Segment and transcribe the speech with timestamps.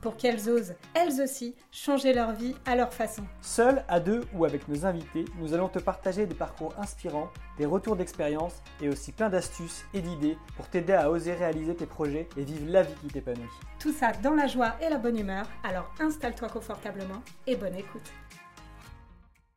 [0.00, 3.22] pour qu'elles osent, elles aussi, changer leur vie à leur façon.
[3.40, 7.66] Seuls, à deux ou avec nos invités, nous allons te partager des parcours inspirants, des
[7.66, 12.28] retours d'expérience et aussi plein d'astuces et d'idées pour t'aider à oser réaliser tes projets
[12.36, 13.42] et vivre la vie qui t'épanouit.
[13.78, 18.10] Tout ça dans la joie et la bonne humeur, alors installe-toi confortablement et bonne écoute.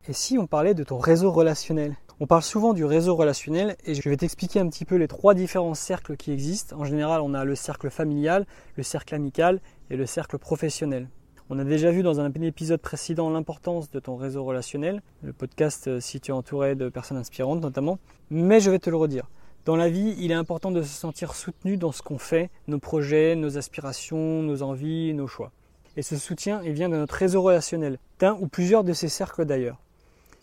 [0.06, 1.96] Et si on parlait de ton réseau relationnel?
[2.20, 5.34] On parle souvent du réseau relationnel et je vais t'expliquer un petit peu les trois
[5.34, 6.76] différents cercles qui existent.
[6.78, 8.46] En général, on a le cercle familial,
[8.76, 11.08] le cercle amical et le cercle professionnel.
[11.50, 15.88] On a déjà vu dans un épisode précédent l'importance de ton réseau relationnel, le podcast
[15.88, 17.98] euh, si tu es entouré de personnes inspirantes notamment,
[18.30, 19.28] mais je vais te le redire.
[19.64, 22.78] Dans la vie, il est important de se sentir soutenu dans ce qu'on fait, nos
[22.78, 25.50] projets, nos aspirations, nos envies, nos choix.
[25.96, 29.46] Et ce soutien, il vient de notre réseau relationnel, d'un ou plusieurs de ces cercles
[29.46, 29.80] d'ailleurs.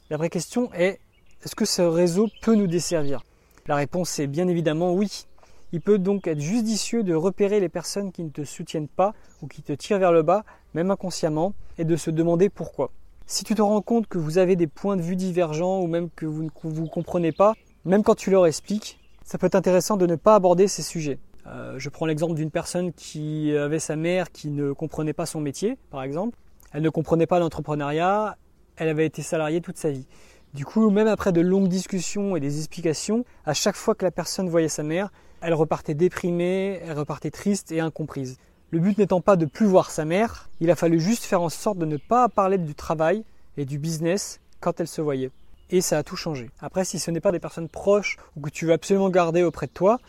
[0.10, 1.00] La vraie question est,
[1.44, 3.24] est-ce que ce réseau peut nous desservir?
[3.66, 5.26] La réponse est bien évidemment oui.
[5.72, 9.48] Il peut donc être judicieux de repérer les personnes qui ne te soutiennent pas ou
[9.48, 10.44] qui te tirent vers le bas,
[10.76, 12.92] même inconsciemment, et de se demander pourquoi.
[13.26, 16.10] Si tu te rends compte que vous avez des points de vue divergents ou même
[16.16, 17.54] que vous ne vous comprenez pas,
[17.86, 21.18] même quand tu leur expliques, ça peut être intéressant de ne pas aborder ces sujets.
[21.48, 25.42] Euh, je prends l'exemple d'une personne qui avait sa mère qui ne comprenait pas son
[25.42, 26.38] métier, par exemple.
[26.72, 28.38] Elle ne comprenait pas l'entrepreneuriat,
[28.76, 30.06] elle avait été salariée toute sa vie.
[30.54, 34.12] Du coup, même après de longues discussions et des explications, à chaque fois que la
[34.12, 38.38] personne voyait sa mère, elle repartait déprimée, elle repartait triste et incomprise.
[38.70, 41.48] Le but n'étant pas de plus voir sa mère, il a fallu juste faire en
[41.48, 43.24] sorte de ne pas parler du travail
[43.56, 45.32] et du business quand elle se voyait.
[45.70, 46.50] Et ça a tout changé.
[46.60, 49.68] Après, si ce n'est pas des personnes proches ou que tu veux absolument garder auprès
[49.68, 50.00] de toi,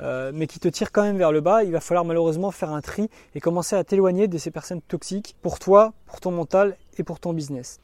[0.00, 2.70] euh, mais qui te tirent quand même vers le bas, il va falloir malheureusement faire
[2.70, 6.78] un tri et commencer à t'éloigner de ces personnes toxiques pour toi, pour ton mental
[6.96, 7.80] et pour ton business.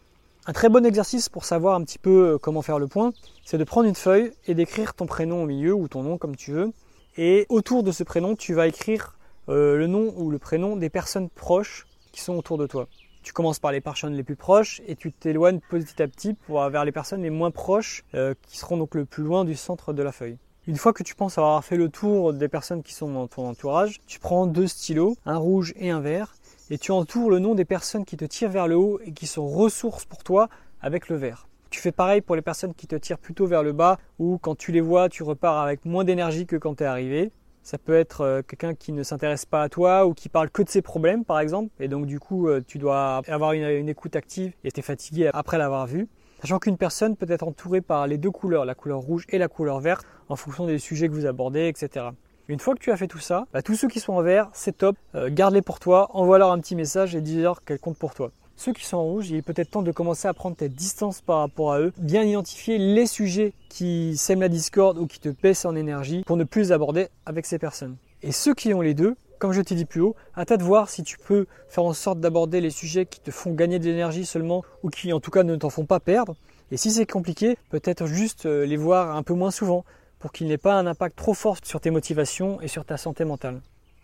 [0.49, 3.13] Un très bon exercice pour savoir un petit peu euh, comment faire le point,
[3.45, 6.37] c'est de prendre une feuille et d'écrire ton prénom au milieu ou ton nom comme
[6.37, 6.73] tu veux.
[7.17, 9.19] Et autour de ce prénom, tu vas écrire
[9.49, 12.87] euh, le nom ou le prénom des personnes proches qui sont autour de toi.
[13.25, 16.63] Tu commences par les personnes les plus proches et tu t'éloignes petit à petit pour
[16.69, 19.93] vers les personnes les moins proches euh, qui seront donc le plus loin du centre
[19.93, 20.39] de la feuille.
[20.69, 23.49] Une fois que tu penses avoir fait le tour des personnes qui sont dans ton
[23.49, 26.37] entourage, tu prends deux stylos, un rouge et un vert,
[26.71, 29.27] et tu entoures le nom des personnes qui te tirent vers le haut et qui
[29.27, 30.49] sont ressources pour toi
[30.81, 31.49] avec le vert.
[31.71, 34.57] Tu fais pareil pour les personnes qui te tirent plutôt vers le bas ou quand
[34.57, 37.31] tu les vois, tu repars avec moins d'énergie que quand tu es arrivé.
[37.63, 40.63] Ça peut être euh, quelqu'un qui ne s'intéresse pas à toi ou qui parle que
[40.63, 44.15] de ses problèmes par exemple et donc du coup euh, tu dois avoir une, écoute
[44.15, 46.09] active et tu es fatigué après l'avoir vu.
[46.41, 49.49] Sachant qu'une personne peut être entourée par les deux couleurs, la couleur rouge et la
[49.49, 52.07] couleur verte, en fonction des sujets que vous abordez, etc.
[52.49, 54.49] Une fois que tu as fait tout ça, bah, tous ceux qui sont en vert,
[54.53, 58.15] c'est top, euh, garde-les pour toi, envoie-leur un petit message et dis-leur qu'elles comptent pour
[58.15, 58.31] toi.
[58.55, 61.21] Ceux qui sont en rouge, il est peut-être temps de commencer à prendre ta distance
[61.21, 65.29] par rapport à eux, bien identifier les sujets qui sèment la discorde ou qui te
[65.29, 67.97] baissent en énergie pour ne plus les aborder avec ces personnes.
[68.23, 70.63] Et ceux qui ont les deux, comme je t'ai dit plus haut, à toi de
[70.63, 73.85] voir si tu peux faire en sorte d'aborder les sujets qui te font gagner de
[73.87, 76.37] l'énergie seulement ou qui en tout cas ne t'en font pas perdre.
[76.71, 79.85] Et si c'est compliqué, peut-être juste euh, les voir un peu moins souvent
[80.27, 83.25] pour qu'il n'ait pas un impact trop fort sur tes motivations et sur ta santé
[83.25, 83.61] mentale.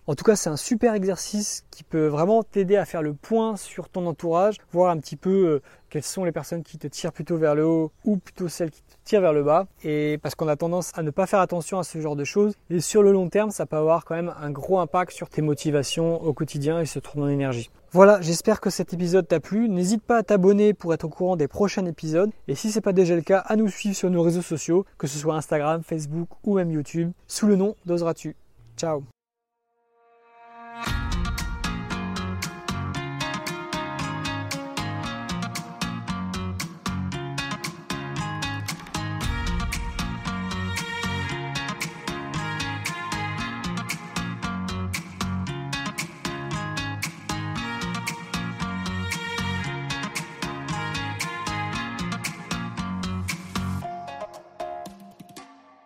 [0.08, 3.56] En tout cas, c'est un super exercice qui peut vraiment t'aider à faire le point
[3.56, 7.12] sur ton entourage, voir un petit peu euh, quelles sont les personnes qui te tirent
[7.12, 9.68] plutôt vers le haut ou plutôt celles qui te tirent vers le bas.
[9.84, 12.54] Et parce qu'on a tendance à ne pas faire attention à ce genre de choses.
[12.68, 15.40] Et sur le long terme, ça peut avoir quand même un gros impact sur tes
[15.40, 17.70] motivations au quotidien et sur ton énergie.
[17.92, 19.68] Voilà, j'espère que cet épisode t'a plu.
[19.68, 22.32] N'hésite pas à t'abonner pour être au courant des prochains épisodes.
[22.48, 24.84] Et si ce n'est pas déjà le cas, à nous suivre sur nos réseaux sociaux,
[24.98, 28.34] que ce soit Instagram, Facebook ou même YouTube, sous le nom d'Oseras-tu.
[28.76, 29.04] Ciao